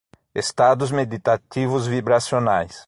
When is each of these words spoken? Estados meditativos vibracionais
Estados 0.33 0.89
meditativos 0.91 1.87
vibracionais 1.87 2.79